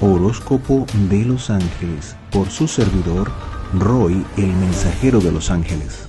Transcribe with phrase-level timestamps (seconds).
[0.00, 3.32] Horóscopo de los Ángeles por su servidor
[3.74, 6.08] Roy, el mensajero de los ángeles.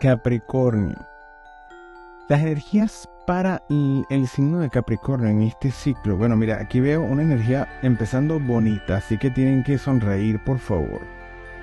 [0.00, 0.96] Capricornio.
[2.28, 6.16] Las energías para el, signo de Capricornio en este ciclo.
[6.16, 11.02] Bueno, mira, aquí veo una energía empezando bonita, así que tienen que sonreír, por favor.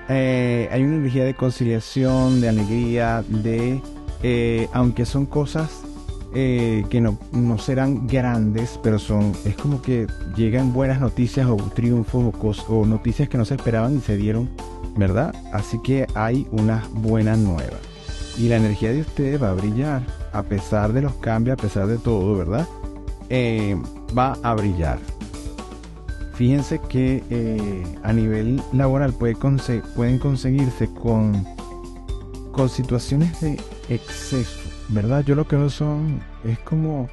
[0.08, 3.82] Eh, hay una energía de conciliación, de alegría, de...
[4.22, 5.82] Eh, aunque son cosas
[6.34, 11.56] eh, que no, no, serán grandes, pero son, es como que llegan buenas noticias o
[11.56, 12.34] triunfos
[12.68, 14.50] o, o noticias que no se esperaban y se dieron,
[14.96, 15.32] ¿verdad?
[15.52, 17.76] Así que hay una buena nueva.
[18.36, 20.02] Y la energía de ustedes va a brillar,
[20.32, 22.66] a pesar de los cambios, a pesar de todo, ¿verdad?
[23.28, 23.76] Eh,
[24.16, 24.98] va a brillar.
[26.34, 31.46] Fíjense que eh, a nivel laboral puede pueden conseguirse con,
[32.50, 33.56] con situaciones de
[33.88, 35.24] exceso ¿verdad?
[35.24, 37.08] Yo lo que veo son, es como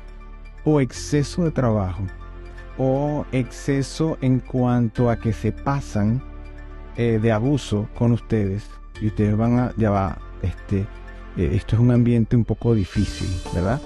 [0.63, 2.03] o exceso de trabajo
[2.77, 6.21] o exceso en cuanto a que se pasan
[6.97, 8.63] eh, de abuso con ustedes
[9.01, 10.85] y ustedes van a, ya va, este,
[11.37, 13.81] eh, esto es un ambiente un poco difícil, ¿verdad?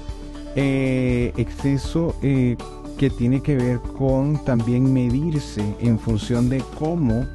[0.55, 7.25] Eh, exceso que tiene que ver con también medirse en función de cómo,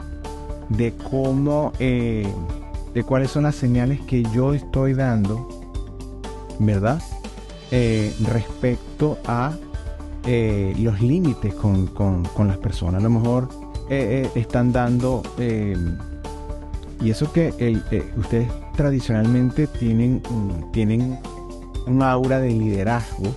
[0.70, 5.59] de cómo, de cuáles son las señales que yo estoy dando
[6.60, 7.02] ¿verdad?
[7.70, 9.52] Eh, respecto a
[10.26, 11.90] eh, los límites con,
[12.46, 13.00] las personas.
[13.00, 13.48] A lo mejor
[13.88, 17.80] eh, están dando, y eso que
[18.16, 20.22] ustedes tradicionalmente tienen,
[20.72, 21.18] tienen
[21.86, 23.34] un aura de liderazgo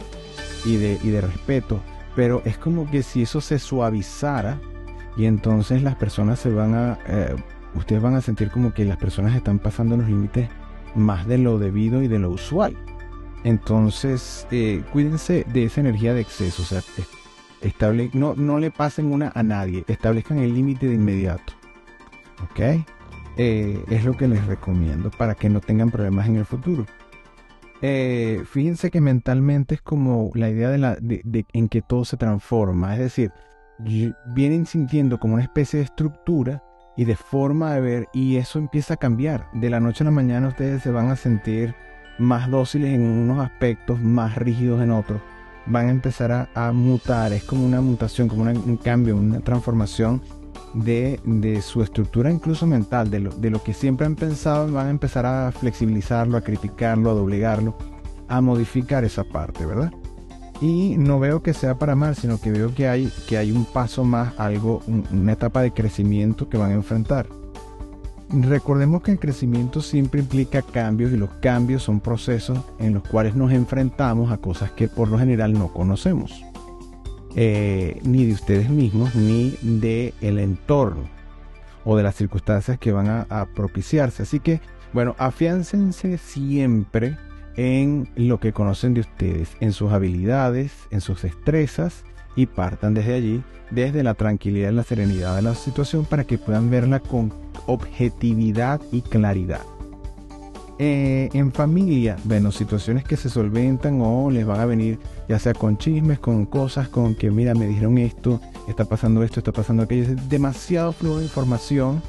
[0.66, 1.80] y de, y de respeto,
[2.16, 4.60] pero es como que si eso se suavizara
[5.16, 7.00] y entonces las personas se van a,
[7.76, 10.50] ustedes van a sentir como que las personas están pasando los límites
[10.96, 12.76] más de lo debido y de lo usual.
[13.44, 16.64] Entonces, eh, cuídense de esa energía de exceso.
[16.64, 16.82] O sea,
[17.62, 19.84] estable, no, no le pasen una a nadie.
[19.88, 21.54] Establezcan el límite de inmediato.
[22.44, 22.86] ¿Ok?
[23.38, 26.86] Eh, es lo que les recomiendo para que no tengan problemas en el futuro.
[27.82, 32.16] Eh, fíjense que mentalmente es como la idea de la, de, en que todo se
[32.16, 32.94] transforma.
[32.94, 33.32] Es decir,
[34.34, 36.64] vienen sintiendo como una especie de estructura
[36.96, 39.50] y de forma de ver y eso empieza a cambiar.
[39.54, 41.76] De la noche a la mañana ustedes se van a sentir
[42.20, 45.22] más dóciles en unos aspectos, más rígidos en otros,
[45.66, 47.34] van a empezar a, mutar.
[47.34, 50.22] Es como una mutación, como un cambio, una transformación
[50.74, 54.92] de, su estructura incluso mental, de lo, de lo que siempre han pensado, van a
[54.92, 57.78] empezar a flexibilizarlo, a criticarlo, a doblegarlo,
[58.28, 59.92] a modificar esa parte, ¿verdad?
[60.62, 63.66] Y no veo que sea para mal, sino que veo que hay, que hay un
[63.66, 64.82] paso más, algo,
[65.12, 67.28] una etapa de crecimiento que van a enfrentar.
[68.36, 73.36] Recordemos que el crecimiento siempre implica cambios y los cambios son procesos en los cuales
[73.36, 76.44] nos enfrentamos a cosas que por lo general no conocemos,
[77.36, 81.04] eh, ni de ustedes mismos, ni de el entorno
[81.86, 84.24] o de las circunstancias que van a, a propiciarse.
[84.24, 84.62] Así que,
[84.94, 87.18] bueno, afiáncense siempre
[87.56, 92.04] en lo que conocen de ustedes, en sus habilidades, en sus destrezas
[92.36, 96.38] y partan desde allí, desde la tranquilidad y la serenidad de la situación para que
[96.38, 97.34] puedan verla con
[97.66, 99.62] objetividad y claridad.
[100.80, 105.00] Eh, en familia, bueno, situaciones que se solventan o les van a venir
[105.30, 109.40] ya sea con chismes, con cosas, con que mira, me dijeron esto, está pasando esto,
[109.40, 112.02] está pasando aquello, es demasiado flujo de información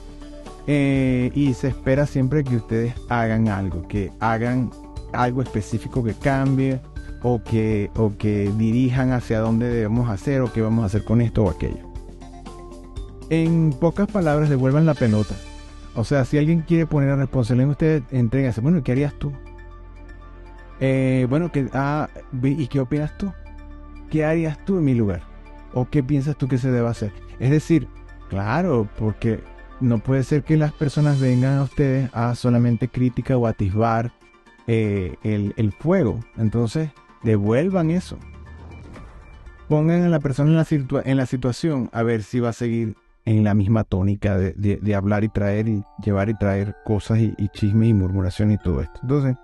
[0.66, 4.70] eh, y se espera siempre que ustedes hagan algo, que hagan
[5.12, 6.80] algo específico que cambie
[7.26, 11.22] o que, o que dirijan hacia dónde debemos hacer o qué vamos a hacer con
[11.22, 11.90] esto o aquello.
[13.30, 15.34] En pocas palabras, devuelvan la pelota.
[15.94, 18.60] O sea, si alguien quiere poner a responsabilidad en ustedes, entréguense.
[18.60, 19.32] Bueno, ¿qué harías tú?
[20.80, 22.10] Eh, bueno, ah,
[22.42, 23.32] ¿y qué opinas tú?
[24.10, 25.22] ¿Qué harías tú en mi lugar?
[25.72, 27.10] ¿O qué piensas tú que se debe hacer?
[27.40, 27.88] Es decir,
[28.28, 29.40] claro, porque
[29.80, 34.12] no puede ser que las personas vengan a ustedes a solamente crítica o atisbar
[34.66, 36.20] eh, el fuego.
[36.36, 36.90] Entonces,
[37.24, 38.18] devuelvan eso.
[39.68, 42.96] Pongan a la persona en la, en la situación a ver si va a seguir
[43.24, 47.88] en la misma tónica de, hablar y traer y llevar y traer cosas y, chismes
[47.88, 49.00] y murmuración y todo esto.
[49.02, 49.36] Entonces,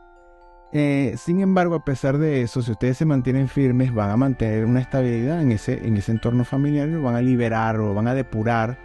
[0.72, 4.66] eh, sin embargo, a pesar de eso, si ustedes se mantienen firmes, van a mantener
[4.66, 8.06] una estabilidad en ese, en ese entorno familiar y lo van a liberar o van
[8.06, 8.78] a depurar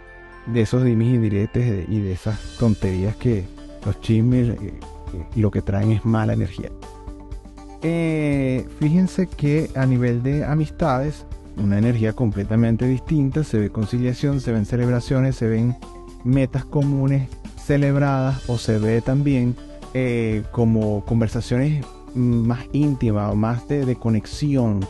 [0.46, 3.44] de esos dimis y diretes y de esas tonterías que
[3.84, 4.80] los chismes eh,
[5.36, 6.70] lo que traen es mala energía.
[7.88, 11.24] Eh, fíjense que a nivel de amistades,
[11.56, 15.76] una energía completamente distinta, se ve conciliación, se ven celebraciones, se ven
[16.24, 17.28] metas comunes
[17.64, 19.54] celebradas o se ve también
[19.94, 21.86] eh, como conversaciones
[22.16, 24.80] más íntimas o más de, conexión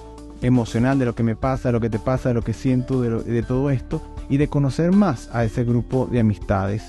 [0.41, 3.03] emocional de lo que me pasa, de lo que te pasa, de lo que siento,
[3.03, 4.01] de, todo esto
[4.31, 6.85] y de conocer más a ese grupo de amistades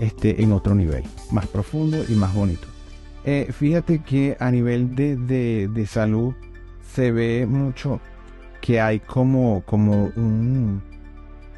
[0.00, 2.66] este, en otro nivel, más profundo y más bonito.
[3.28, 5.16] Eh, fíjate que a nivel de,
[5.66, 6.32] de, salud
[6.94, 8.00] se ve mucho
[8.60, 10.80] que hay como, como, un,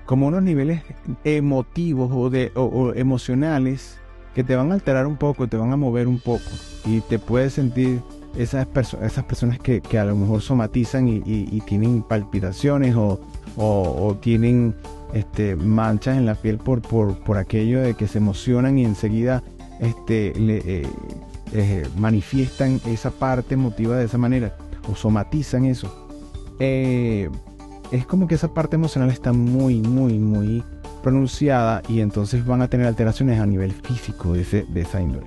[0.07, 0.81] como unos niveles
[1.25, 3.99] emotivos o, de, o emocionales
[4.35, 6.49] que te van a alterar un poco, te van a mover un poco
[6.87, 8.01] y te puedes sentir
[8.39, 8.67] esas,
[9.03, 14.75] esas personas que, a lo mejor somatizan y, tienen palpitaciones o, tienen
[15.13, 19.43] este, manchas en la piel por, por, aquello de que se emocionan y enseguida
[19.81, 20.87] este, eh,
[21.53, 24.57] eh, manifiestan esa parte emotiva de esa manera
[24.91, 26.09] o somatizan eso.
[26.59, 27.29] Eh,
[27.93, 30.63] es como que esa parte emocional está muy, muy, muy
[31.03, 35.27] pronunciada y entonces van a tener alteraciones a nivel físico de, ese, de esa índole.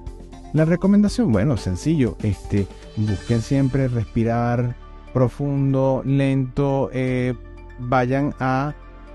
[0.53, 4.75] La recomendación, bueno, sencillo, este, busquen siempre respirar
[5.13, 7.33] profundo, lento, eh,
[7.79, 8.73] vayan a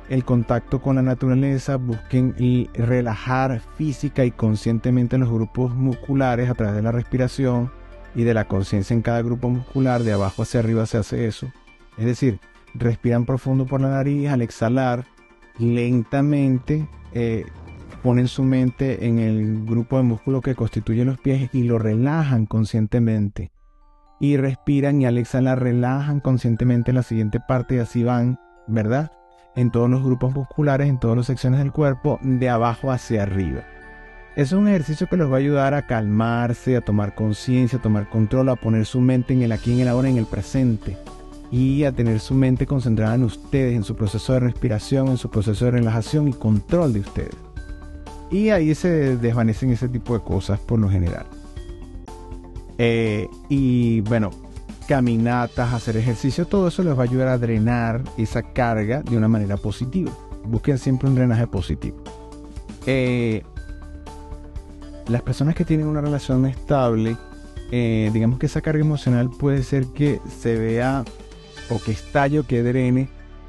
[0.08, 2.34] el contacto con la naturaleza, busquen
[2.74, 7.70] relajar física y conscientemente los grupos musculares a través de la respiración
[8.14, 11.50] y de la conciencia en cada grupo muscular, de abajo hacia arriba se hace eso.
[11.98, 12.40] Es decir,
[12.74, 15.04] respiran profundo por la nariz, al exhalar,
[15.58, 17.44] lentamente eh,
[18.02, 22.46] ponen su mente en el grupo de músculos que constituyen los pies y lo relajan
[22.46, 23.50] conscientemente.
[24.18, 29.12] Y respiran y al exhalar relajan conscientemente la siguiente parte y así van, ¿verdad?
[29.56, 33.62] En todos los grupos musculares, en todas las secciones del cuerpo, de abajo hacia arriba.
[34.36, 38.10] Es un ejercicio que los va a ayudar a calmarse, a tomar conciencia, a tomar
[38.10, 40.98] control, a poner su mente en el aquí, en el ahora, en el presente.
[41.50, 45.30] Y a tener su mente concentrada en ustedes, en su proceso de respiración, en su
[45.30, 47.36] proceso de relajación y control de ustedes.
[48.30, 51.24] Y ahí se desvanecen ese tipo de cosas por lo general.
[52.76, 54.30] Eh, y bueno,
[54.86, 59.28] caminatas, hacer ejercicio, todo eso les va a ayudar a drenar esa carga de una
[59.28, 60.12] manera positiva.
[60.44, 62.02] Busquen siempre un drenaje positivo.
[62.86, 63.42] Eh,
[65.08, 67.16] las personas que tienen una relación estable,
[67.72, 71.04] eh, digamos que esa carga emocional puede ser que se vea
[71.70, 73.08] o que estalle o que drene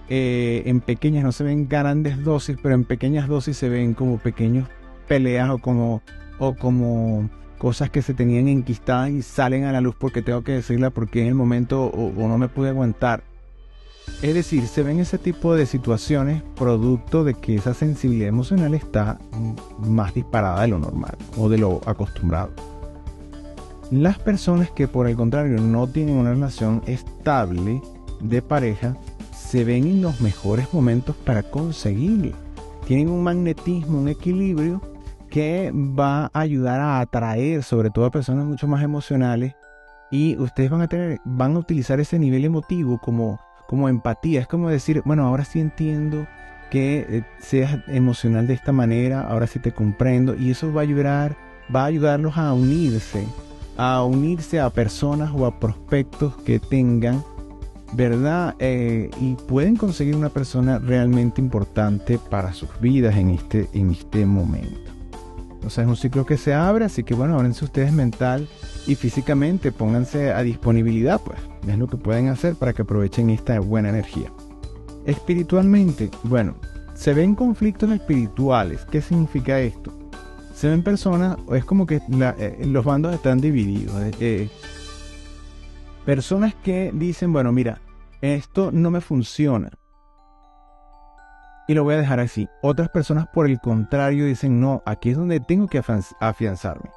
[0.09, 4.17] eh, en pequeñas, no se ven grandes dosis, pero en pequeñas dosis se ven como
[4.17, 4.67] pequeños
[5.07, 6.01] peleas o como,
[6.39, 10.54] o como cosas que se tenían enquistadas y salen a la luz porque tengo que
[10.54, 13.24] decirla porque en el momento o, no me pude aguantar.
[14.21, 19.19] Es decir, se ven ese tipo de situaciones producto de que esa sensibilidad emocional está
[19.80, 22.51] más disparada de lo normal o de lo acostumbrado.
[23.92, 27.81] Las personas que por el contrario no tienen una relación estable
[28.21, 28.98] de pareja
[29.33, 32.36] se ven en los mejores momentos para conseguirlo.
[32.86, 34.81] Tienen un magnetismo, un equilibrio
[35.37, 39.53] que va a ayudar a atraer sobre todo a personas mucho más emocionales
[40.09, 44.41] y ustedes van a tener, van a utilizar ese nivel emotivo como, como empatía.
[44.41, 46.25] Es como decir, bueno, ahora sí entiendo
[46.71, 50.85] que eh, seas emocional de esta manera, ahora sí te comprendo y eso va a
[50.85, 51.37] ayudar,
[51.73, 53.27] va a ayudarlos a unirse,
[53.77, 57.23] a unirse a personas o a prospectos que tengan
[57.93, 58.55] ¿verdad?
[58.57, 64.25] Eh, y pueden conseguir una persona realmente importante para sus vidas en este, en este
[64.25, 64.96] momento.
[65.67, 68.47] O sea, es un ciclo que se abre, así que bueno, ábrense ustedes mental
[68.87, 73.59] y físicamente, pónganse a disponibilidad, pues, es lo que pueden hacer para que aprovechen esta
[73.59, 74.31] buena energía.
[75.05, 76.56] Espiritualmente, bueno,
[76.95, 78.85] se ven conflictos espirituales.
[78.89, 79.92] ¿Qué significa esto?
[80.56, 83.94] Se ven personas, es como que eh, los bandos están divididos.
[86.06, 87.81] Personas que dicen, bueno, mira,
[88.21, 89.69] esto no me funciona.
[91.68, 92.47] Y lo voy a dejar así.
[92.62, 95.81] Otras personas, por el contrario, dicen, no, aquí es donde tengo que
[96.19, 96.90] afianzarme.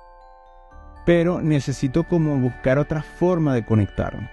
[1.05, 4.31] Pero necesito como buscar otra forma de conectarme.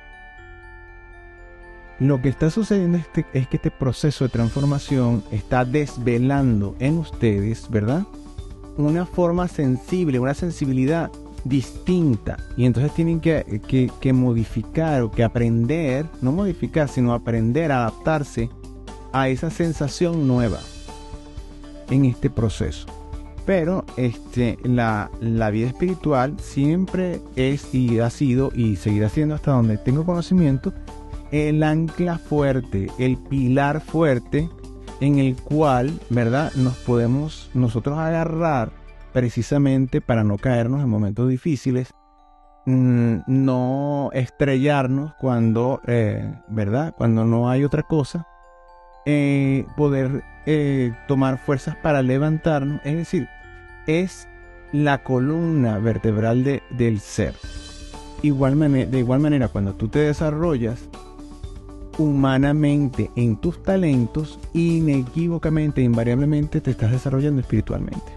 [1.99, 8.03] Lo que está sucediendo es, que este proceso de transformación está desvelando en ustedes, ¿verdad?
[8.77, 11.09] Una forma sensible, una sensibilidad
[11.43, 13.61] distinta y entonces tienen que,
[13.99, 18.49] que, modificar o que aprender, no modificar, sino aprender a adaptarse
[19.21, 20.59] a esa sensación nueva
[21.89, 22.87] en este proceso.
[23.45, 29.51] Pero este, la, la, vida espiritual siempre es y ha sido y seguirá siendo hasta
[29.51, 30.73] donde tengo conocimiento
[31.31, 34.49] el ancla fuerte, el pilar fuerte
[34.99, 36.51] en el cual, ¿verdad?
[36.55, 38.71] Nos podemos nosotros agarrar
[39.13, 41.93] precisamente para no caernos en momentos difíciles,
[42.65, 46.93] mm, no estrellarnos cuando, eh, ¿verdad?
[46.97, 48.27] Cuando no hay otra cosa,
[49.09, 53.29] eh, poder eh, tomar fuerzas para levantarnos, es decir,
[53.87, 54.27] es
[54.73, 57.33] la columna vertebral del ser.
[58.21, 60.89] De igual manera, cuando tú te desarrollas,
[61.97, 68.11] humanamente en tus talentos, inequívocamente, invariablemente te estás desarrollando espiritualmente.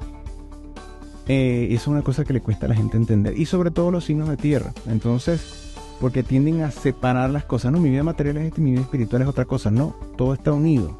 [1.28, 3.38] Eh, es una cosa que le cuesta a la gente entender.
[3.38, 4.72] Y sobre todo los signos de tierra.
[4.88, 5.59] Entonces,
[6.00, 7.72] porque tienden a separar las cosas.
[7.72, 9.70] No, mi vida material es esto y mi vida espiritual es otra cosa.
[9.70, 10.98] No, todo está unido.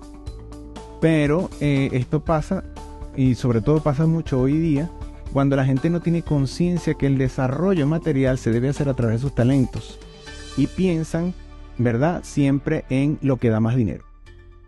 [1.00, 2.62] Pero eh, esto pasa,
[3.16, 4.90] y sobre todo pasa mucho hoy día,
[5.32, 9.16] cuando la gente no tiene conciencia que el desarrollo material se debe hacer a través
[9.16, 9.98] de sus talentos.
[10.56, 11.32] Y piensan,
[11.78, 12.20] ¿verdad?
[12.22, 14.04] Siempre en lo que da más dinero.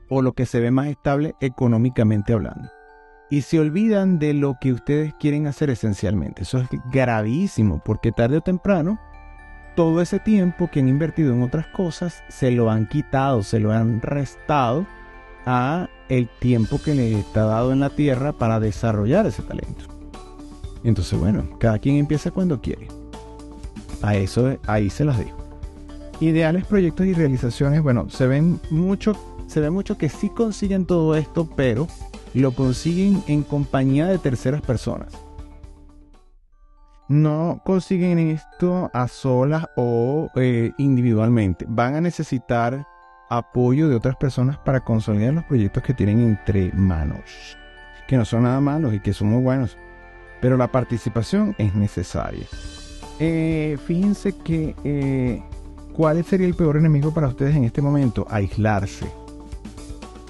[0.08, 2.70] O lo que se ve más estable económicamente hablando
[3.32, 6.42] y se olvidan de lo que ustedes quieren hacer esencialmente.
[6.42, 9.00] Eso es gravísimo porque tarde o temprano
[9.74, 13.72] todo ese tiempo que han invertido en otras cosas se lo han quitado, se lo
[13.72, 14.86] han restado
[15.46, 19.84] a el tiempo que les está dado en la tierra para desarrollar ese talento.
[20.84, 22.88] Entonces, bueno, cada quien empieza cuando quiere.
[24.02, 25.38] A eso ahí se las dejo.
[26.20, 31.16] Ideales, proyectos y realizaciones, bueno, se ven mucho, se ve mucho que sí consiguen todo
[31.16, 31.88] esto, pero
[32.34, 35.12] lo consiguen en compañía de terceras personas.
[37.12, 41.66] No consiguen esto a solas o eh, individualmente.
[41.68, 42.86] Van a necesitar
[43.28, 47.58] apoyo de otras personas para consolidar los proyectos que tienen entre manos.
[48.08, 49.76] Que no son nada malos y que son muy buenos.
[50.40, 52.46] Pero la participación es necesaria.
[53.20, 55.42] Eh, fíjense que eh,
[55.92, 58.26] cuál sería el peor enemigo para ustedes en este momento.
[58.30, 59.06] Aislarse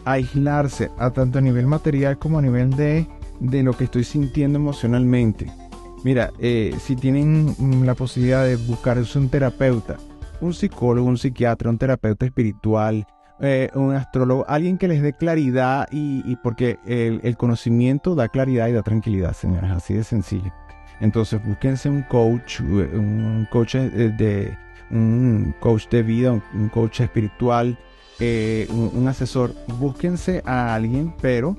[0.05, 3.07] aislarse a tanto a nivel material como a nivel de,
[3.39, 5.62] de lo que estoy sintiendo emocionalmente.
[6.05, 9.97] Mira, eh, si tienen mm, la posibilidad de buscarse un terapeuta,
[10.41, 13.07] un psicólogo, un psiquiatra, un terapeuta espiritual,
[13.41, 18.73] eh, un astrólogo, alguien que les dé claridad y, porque el, conocimiento da claridad y
[18.73, 20.53] da tranquilidad, señores, así de sencillo.
[21.01, 24.57] Entonces búsquense un coach, un coach eh, de,
[24.93, 27.77] un coach de vida, un coach espiritual,
[28.21, 31.57] eh, un, asesor, búsquense a alguien, pero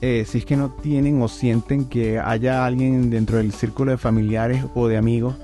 [0.00, 3.98] eh, si es que no tienen o sienten que haya alguien dentro del círculo de
[3.98, 5.36] familiares o de amigos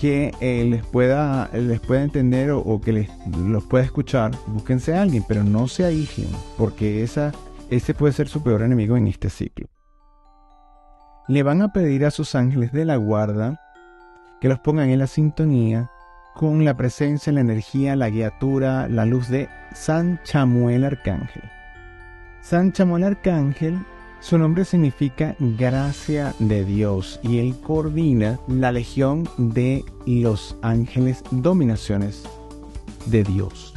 [0.00, 5.02] que eh, les pueda les pueda entender o, que les los pueda escuchar, búsquense a
[5.02, 6.28] alguien, pero no se aíslen,
[6.58, 7.32] porque esa,
[7.70, 9.68] ese puede ser su peor enemigo en este ciclo.
[11.28, 13.60] Le van a pedir a sus ángeles de la guarda
[14.40, 15.90] que los pongan en la sintonía
[16.34, 21.42] con la presencia, la energía, la guiatura, la luz de San Chamuel Arcángel.
[22.48, 23.76] San Chamuel Arcángel,
[24.20, 32.22] su nombre significa gracia de Dios y él coordina la legión de los ángeles dominaciones
[33.06, 33.74] de Dios.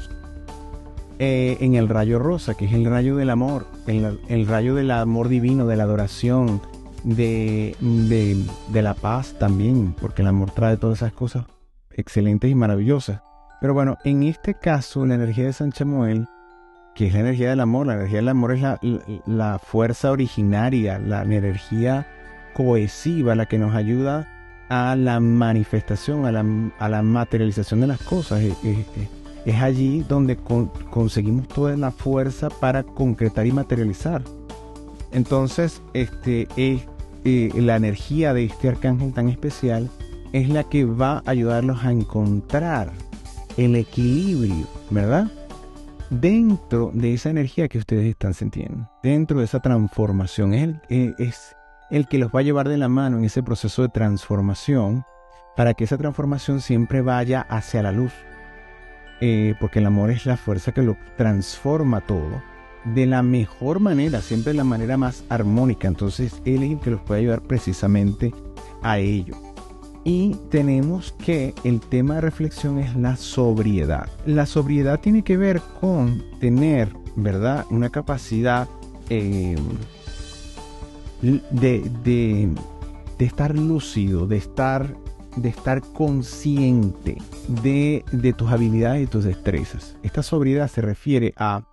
[1.18, 5.30] Eh, en el rayo rosa, que es el rayo del amor, el, rayo del amor
[5.30, 6.62] divino, de la adoración,
[7.04, 11.46] de, de la paz también, porque el amor trae todas esas cosas
[11.90, 13.24] excelentes y maravillosas.
[13.62, 16.28] Pero bueno, en este caso, la energía de San Chamuel,
[16.96, 18.62] que es la energía del amor, la energía del amor es
[19.26, 22.08] la, fuerza originaria, la energía
[22.54, 24.28] cohesiva, la que nos ayuda
[24.70, 26.32] a la manifestación, a
[26.90, 28.42] la, materialización de las cosas.
[28.42, 30.38] Es, allí donde
[30.90, 34.22] conseguimos toda la fuerza para concretar y materializar.
[35.12, 36.82] Entonces, este es
[37.26, 39.90] eh, la energía de este arcángel tan especial
[40.34, 42.92] es la que va a ayudarlos a encontrar
[43.58, 45.32] el equilibrio, ¿verdad?
[46.10, 51.14] Dentro de esa energía que ustedes están sintiendo, dentro de esa transformación, es el, eh,
[51.20, 51.56] es
[51.92, 55.04] el que los va a llevar de la mano en ese proceso de transformación
[55.56, 58.12] para que esa transformación siempre vaya hacia la luz.
[59.22, 62.42] Eh, porque el amor es la fuerza que lo transforma todo
[62.86, 65.88] de la mejor manera, siempre de la manera más armónica.
[65.88, 68.34] Entonces Él es el que los puede ayudar precisamente
[68.82, 69.49] a ello.
[70.04, 74.08] Y tenemos que el tema de reflexión es la sobriedad.
[74.26, 77.66] La sobriedad tiene que ver con tener, ¿verdad?
[77.70, 78.68] Una capacidad
[79.10, 79.58] eh,
[81.22, 84.96] de, de, estar lúcido, de estar,
[85.36, 87.18] de estar consciente
[87.62, 89.98] de, de, tus habilidades y tus destrezas.
[90.04, 91.64] Esta sobriedad se refiere a,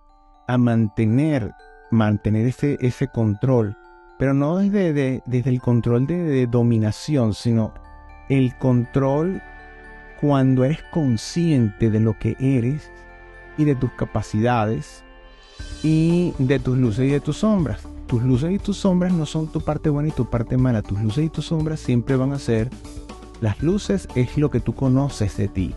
[0.47, 1.53] a mantener,
[1.91, 3.77] mantener ese, ese control,
[4.19, 7.73] pero no desde, desde el control de dominación, sino
[8.29, 9.41] el control
[10.19, 12.91] cuando eres consciente de lo que eres
[13.57, 15.03] y de tus capacidades
[15.83, 17.81] y de tus luces y de tus sombras.
[18.07, 20.81] Tus luces y tus sombras no son tu parte buena y tu parte mala.
[20.81, 22.69] Tus luces y tus sombras siempre van a ser...
[23.39, 25.75] Las luces es lo que tú conoces de ti.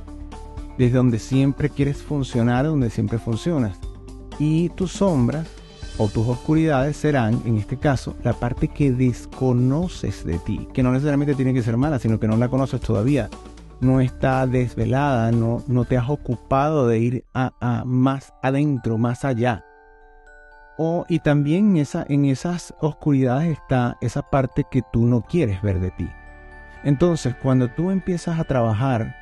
[0.79, 3.79] Desde donde siempre quieres funcionar, donde siempre funcionas.
[4.39, 5.47] Y tus sombras
[5.99, 10.93] o tus oscuridades serán, en este caso, la parte que desconoces de ti, que no
[10.93, 13.29] necesariamente tiene que ser mala, sino que no la conoces todavía.
[13.81, 19.65] no está desvelada, no, no te has ocupado de ir a, más adentro, más allá.
[20.77, 25.81] O, y también esa, en esas oscuridades está esa parte que tú no quieres ver
[25.81, 26.11] de ti.
[26.85, 29.17] Entonces, cuando tú empiezas a trabajar,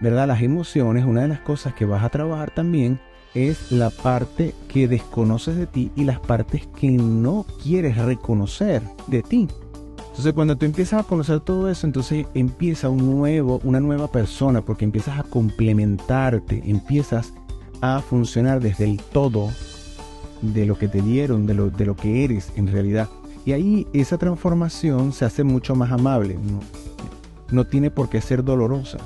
[0.00, 0.26] ¿verdad?
[0.26, 3.00] Las emociones, una de las cosas que vas a trabajar también
[3.34, 9.22] es la parte que desconoces de ti y las partes que no quieres reconocer de
[9.22, 9.48] ti.
[10.10, 14.60] Entonces cuando tú empiezas a conocer todo eso, entonces empieza un nuevo, una nueva persona,
[14.60, 17.32] porque empiezas a complementarte, empiezas
[17.80, 19.50] a funcionar desde el todo
[20.42, 23.08] de lo que te dieron, de lo, de lo que eres en realidad.
[23.46, 26.34] Y ahí esa transformación se hace mucho más amable.
[26.34, 26.60] No,
[27.50, 28.98] no tiene por qué ser dolorosa,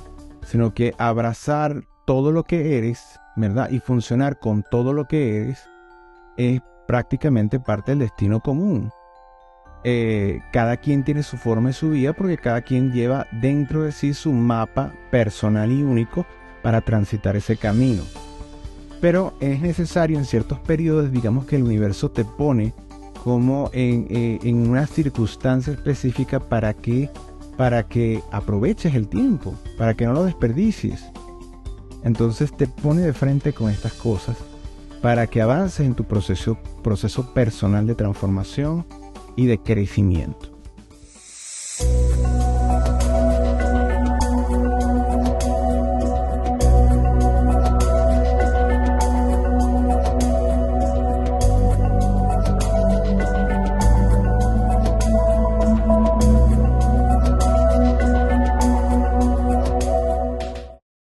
[0.45, 3.71] sino que abrazar todo lo que eres, ¿verdad?
[3.71, 5.69] Y funcionar con todo lo que eres
[6.37, 8.91] es prácticamente parte del destino común.
[9.85, 13.93] Eh, cada quien tiene su forma y su vida porque cada quien lleva dentro de
[13.93, 16.27] sí su mapa personal y único
[16.63, 18.03] para transitar ese camino.
[19.01, 22.73] Pero es necesario en ciertos periodos, digamos que el universo te pone
[23.23, 27.11] como en, eh, en una circunstancia específica para que,
[27.57, 31.05] para que aproveches el tiempo, para que no lo desperdicies.
[32.07, 34.37] Entonces te pone de frente con estas cosas
[35.03, 38.87] para que avances en tu proceso, proceso personal de transformación
[39.35, 40.56] y de crecimiento.